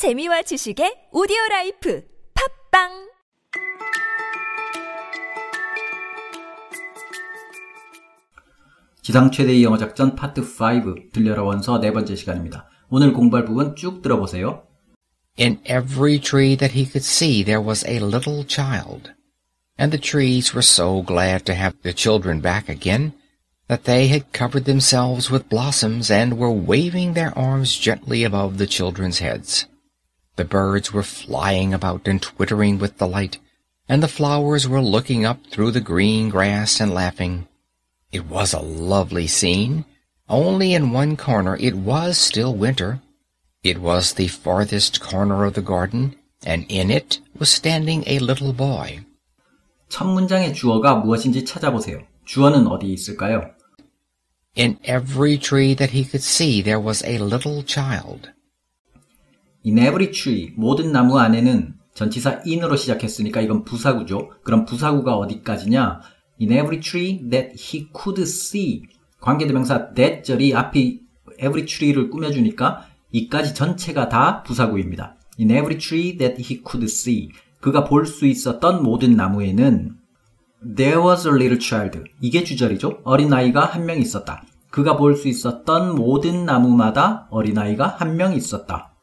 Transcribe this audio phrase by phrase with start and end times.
[0.00, 2.02] 재미와 지식의 오디오 라이프
[2.72, 2.88] 팝빵
[9.02, 12.66] 지상 최대의 영어 작전 파트 5 들려라 원서 네 번째 시간입니다.
[12.88, 14.62] 오늘 공부할 부분 쭉 들어보세요.
[15.38, 19.12] In every tree that he could see there was a little child.
[19.78, 23.12] And the trees were so glad to have the children back again
[23.68, 28.66] that they had covered themselves with blossoms and were waving their arms gently above the
[28.66, 29.66] children's heads.
[30.39, 33.39] The birds were flying about and twittering with delight,
[33.87, 37.47] and the flowers were looking up through the green grass and laughing.
[38.11, 39.85] It was a lovely scene,
[40.27, 43.01] only in one corner it was still winter.
[43.63, 48.53] It was the farthest corner of the garden, and in it was standing a little
[48.53, 49.05] boy.
[49.89, 52.03] 첫 문장의 주어가 무엇인지 찾아보세요.
[52.25, 53.51] 주어는 어디 있을까요?
[54.57, 58.31] In every tree that he could see there was a little child.
[59.66, 64.30] In every tree, 모든 나무 안에는 전치사 in으로 시작했으니까 이건 부사구죠.
[64.42, 66.00] 그럼 부사구가 어디까지냐?
[66.40, 68.82] In every tree that he could see.
[69.20, 71.00] 관계대명사 that 절이 앞이
[71.38, 75.16] every tree를 꾸며주니까 이까지 전체가 다 부사구입니다.
[75.38, 77.28] In every tree that he could see.
[77.60, 79.96] 그가 볼 수 있었던 모든 나무에는
[80.76, 82.02] There was a little child.
[82.20, 83.00] 이게 주절이죠.
[83.04, 84.42] 어린아이가 한 명 있었다.
[84.70, 88.94] 그가 볼 수 있었던 모든 나무마다 어린아이가 한 명 있었다.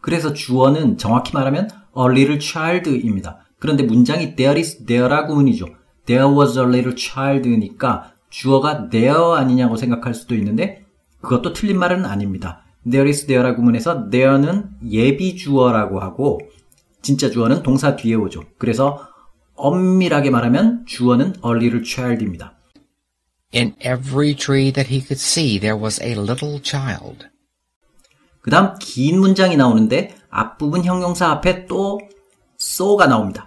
[0.00, 3.40] 그래서 주어는 정확히 말하면 a little child입니다.
[3.58, 5.66] 그런데 문장이 there is there라 구문이죠.
[6.06, 10.84] There was a little child니까 주어가 there 아니냐고 생각할 수도 있는데
[11.20, 12.64] 그것도 틀린 말은 아닙니다.
[12.90, 16.40] There is there라 구문에서 there는 예비 주어라고 하고
[17.02, 18.44] 진짜 주어는 동사 뒤에 오죠.
[18.58, 19.06] 그래서
[19.54, 22.54] 엄밀하게 말하면 주어는 a little child입니다.
[23.52, 27.26] In every tree that he could see there was a little child.
[28.40, 32.00] 그 다음 긴 문장이 나오는데 앞부분 형용사 앞에 또
[32.60, 33.46] so가 나옵니다.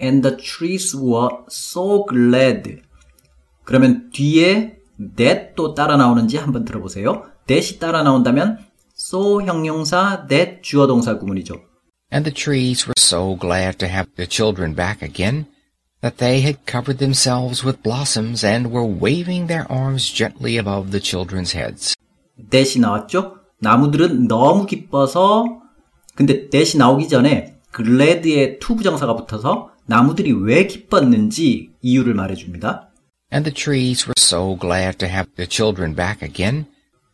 [0.00, 2.82] And the trees were so glad.
[3.64, 4.78] 그러면 뒤에
[5.16, 7.24] that 또 따라 나오는지 한번 들어보세요.
[7.46, 8.58] that이 따라 나온다면
[8.96, 11.54] so 형용사 that 주어 동사 구문이죠.
[12.12, 15.46] And the trees were so glad to have the children back again
[16.00, 21.00] that they had covered themselves with blossoms and were waving their arms gently above the
[21.00, 21.94] children's heads.
[22.50, 23.37] that이 나왔죠?
[23.60, 25.44] 나무들은 너무 기뻐서
[26.14, 32.90] 근데 that이 나오기 전에 glad에 to 부정사가 붙어서 나무들이 왜 기뻤는지 이유를 말해줍니다.
[33.32, 36.66] And the trees were so glad to have the children back again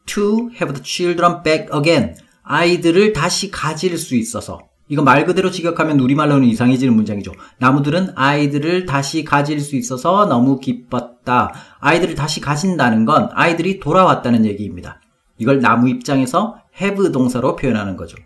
[0.07, 2.17] to have the children back again.
[2.43, 4.61] 아이들을 다시 가질 수 있어서.
[4.89, 7.33] 이거 말 그대로 직역하면 우리말로는 이상해지는 문장이죠.
[7.59, 11.55] 나무들은 아이들을 다시 가질 수 있어서 너무 기뻤다.
[11.81, 15.01] 아이들을 다시 가진다는 건 아이들이 돌아왔다는 얘기입니다.
[15.39, 18.17] 이걸 나무 입장에서 have 동사로 표현하는 거죠.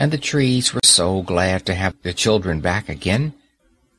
[0.00, 3.32] And the trees were so glad to have the children back again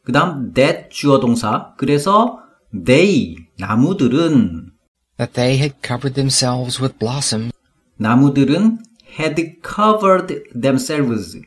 [0.04, 1.74] 그 다음 that 주어 동사.
[1.78, 2.40] 그래서
[2.74, 4.72] they, 나무들은
[5.18, 7.52] that they had covered themselves with blossoms
[7.98, 8.80] 나무들은
[9.20, 11.42] had covered themselves.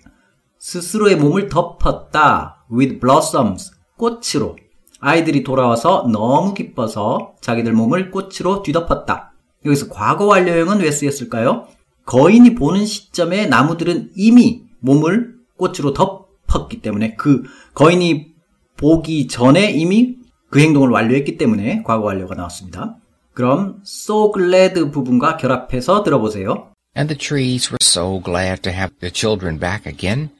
[0.59, 2.67] 스스로의 몸을 덮었다.
[2.71, 3.73] with blossoms.
[3.97, 4.57] 꽃으로.
[5.01, 9.32] 아이들이 돌아와서 너무 기뻐서 자기들 몸을 꽃으로 뒤덮었다.
[9.65, 11.69] 여기서 과거 완료형은 왜 쓰였을까요?
[12.07, 17.43] 거인이 보는 시점에 나무들은 이미 몸을 꽃으로 덮었기 때문에 그
[17.75, 18.33] 거인이
[18.77, 20.17] 보기 전에 이미
[20.51, 22.97] 그 행동을 완료했기 때문에 과거 완료가 나왔습니다.
[23.33, 26.73] 그럼 so glad 부분과 결합해서 들어보세요.
[26.97, 30.31] And the trees were so glad to have the children back again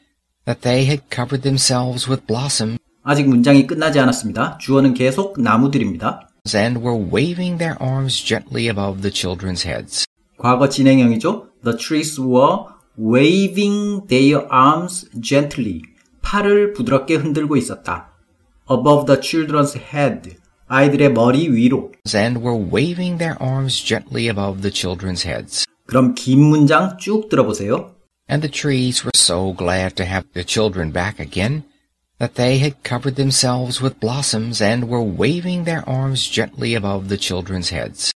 [0.45, 4.59] that they had covered themselves with blossoms 아직 문장이 끝나지 않았습니다.
[4.59, 6.29] 주어는 계속 나무들입니다.
[6.54, 10.06] and were waving their arms gently above the children's heads.
[10.38, 11.48] 과거 진행형이죠.
[11.64, 12.66] The trees were
[12.98, 15.82] waving their arms gently.
[16.22, 18.10] 팔을 부드럽게 흔들고 있었다.
[18.70, 20.38] Above the children's head.
[20.68, 21.92] 아이들의 머리 위로.
[22.14, 25.66] and were waving their arms gently above the children's heads.
[25.88, 27.96] 그럼 긴 문장 쭉 들어보세요.
[28.30, 31.64] And the trees were so glad to have the children back again
[32.23, 37.19] That they had covered themselves with blossoms and were waving their arms gently above the
[37.19, 38.13] children's heads.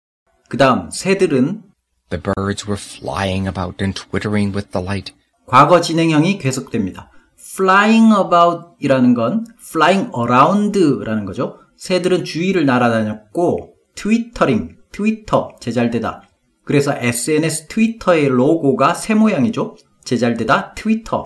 [0.48, 1.64] 그 다음 새들은
[2.12, 5.12] The birds were flying about and twittering with delight,
[5.48, 7.10] 과거 진행형이 계속됩니다.
[7.36, 11.58] flying about 이라는 건 flying around라는 거죠.
[11.78, 16.22] 새들은 주위를 날아다녔고 트위터링, 트위터 제잘되다.
[16.64, 19.76] 그래서 SNS 트위터의 로고가 새 모양이죠.
[20.04, 21.24] 제잘되다 트위터.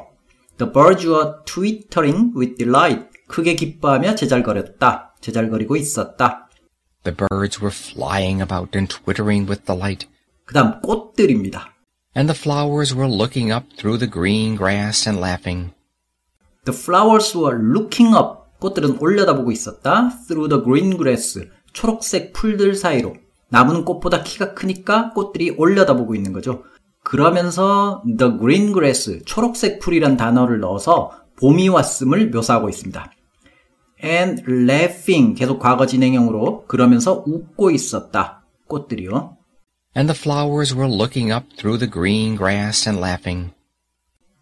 [0.59, 3.07] The birds were twittering with delight.
[3.27, 5.15] 크게 기뻐하며 제잘거렸다.
[5.21, 6.49] 제잘거리고 있었다.
[7.03, 10.07] the birds were flying about and twittering with delight,
[10.45, 11.73] 그 다음 꽃들입니다.
[12.15, 15.71] and the flowers were looking up through the green grass and laughing.
[16.65, 18.49] The flowers were looking up.
[18.59, 20.09] 꽃들은 올려다보고 있었다.
[20.27, 21.49] Through the green grass.
[21.71, 23.15] 초록색 풀들 사이로.
[23.47, 26.63] 나무는 꽃보다 키가 크니까 꽃들이 올려다보고 있는 거죠.
[27.09, 33.11] 그러면서 the green grass, 초록색 풀이란 단어를 넣어서 봄이 왔음을 묘사하고 있습니다.
[34.03, 38.43] and laughing, 계속 과거 진행형으로 그러면서 웃고 있었다.
[38.67, 39.37] 꽃들이요.
[39.97, 43.53] And the flowers were looking up through the green grass and laughing.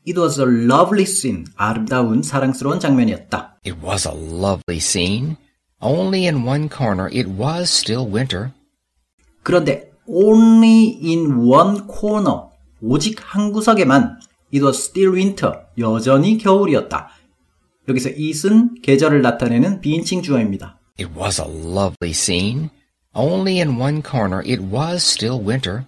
[0.05, 1.45] It was a lovely scene.
[1.55, 3.59] 아름다운 사랑스러운 장면이었다.
[3.65, 5.37] It was a lovely scene.
[5.81, 8.51] Only in one corner it was still winter.
[9.43, 12.46] 그런데 only in one corner,
[12.81, 14.19] 오직 한 구석에만
[14.53, 17.09] it was still winter, 여전히 겨울이었다.
[17.87, 20.77] 여기서 it은 계절을 나타내는 비인칭 주어입니다.
[20.99, 22.69] It was a lovely scene.
[23.13, 25.85] Only in one corner it was still winter.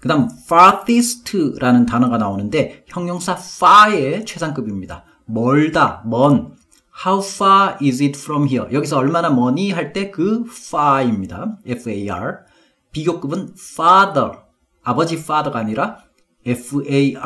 [0.00, 5.04] 그 다음 farthest라는 단어가 나오는데 형용사 far의 최상급입니다.
[5.26, 6.56] 멀다, 먼.
[7.04, 8.72] How far is it from here?
[8.72, 11.58] 여기서 얼마나 머니 할 때 그 far입니다.
[11.66, 12.38] F-A-R.
[12.92, 14.38] 비교급은 father.
[14.88, 15.98] 아버지 father가 아니라
[16.46, 17.18] F-A-R-T-H-E-R.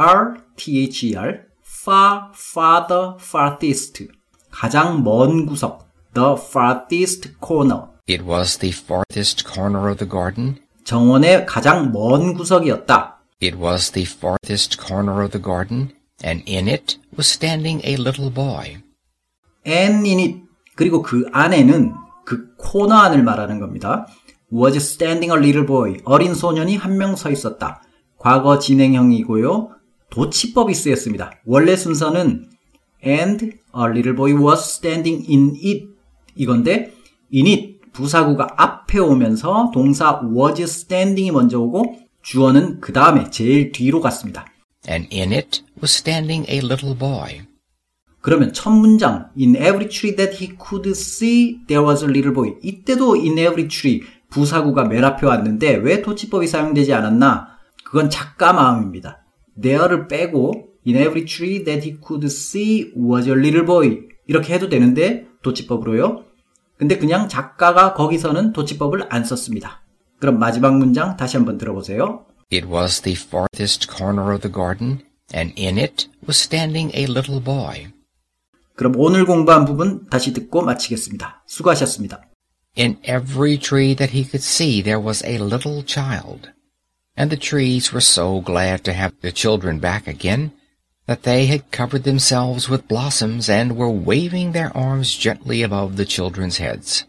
[1.65, 4.09] far, farther, farthest.
[4.51, 5.87] 가장 먼 구석.
[6.13, 7.87] The farthest corner.
[8.09, 10.59] It was the farthest corner of the garden.
[10.83, 13.21] 정원의 가장 먼 구석이었다.
[13.41, 15.93] It was the farthest corner of the garden,
[16.25, 18.83] and in it was standing a little boy.
[19.65, 20.41] and in it
[20.75, 21.95] 그리고 그 안에는
[22.25, 24.09] 그 코너 안을 말하는 겁니다.
[24.53, 27.83] Was standing a little boy 어린 소년이 한 명 서 있었다.
[28.19, 29.71] 과거 진행형이고요.
[30.11, 31.33] 도치법이 쓰였습니다.
[31.47, 32.51] 원래 순서는
[33.05, 35.89] and a little boy was standing in it
[36.37, 36.93] 이건데
[37.35, 44.01] in it 부사구가 앞에 오면서 동사 was standing이 먼저 오고 주어는 그 다음에 제일 뒤로
[44.01, 44.47] 갔습니다.
[44.89, 47.41] And in it was standing a little boy.
[48.21, 52.55] 그러면 첫 문장 In every tree that he could see there was a little boy
[52.63, 57.49] 이때도 in every tree 부사구가 맨 앞에 왔는데 왜 도치법이 사용되지 않았나?
[57.85, 59.25] 그건 작가 마음입니다.
[59.61, 64.69] there를 빼고 In every tree that he could see was a little boy 이렇게 해도
[64.69, 66.25] 되는데 도치법으로요.
[66.77, 69.83] 근데 그냥 작가가 거기서는 도치법을 안 썼습니다.
[70.19, 72.27] 그럼 마지막 문장 다시 한번 들어보세요.
[72.53, 75.01] It was the farthest corner of the garden,
[75.35, 77.89] and in it was standing a little boy.
[78.75, 81.45] 그럼 오늘 공부한 부분 다시 듣고 마치겠습니다.
[81.47, 82.32] 수고하셨습니다.
[82.75, 86.51] In every tree that he could see there was a little child.
[87.17, 90.53] And the trees were so glad to have the children back again
[91.07, 96.07] that they had covered themselves with blossoms and were waving their arms gently above the
[96.07, 97.05] children's heads.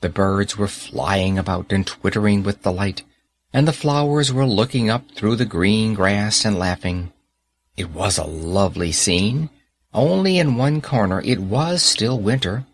[0.00, 3.02] The birds were flying about and twittering with delight,
[3.52, 7.12] and the flowers were looking up through the green grass and laughing.
[7.76, 9.50] It was a lovely scene,
[9.92, 12.64] only in one corner it was still winter.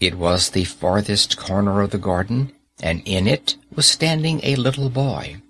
[0.00, 2.52] It was the farthest corner of the garden,
[2.82, 5.42] and in it was standing a little boy.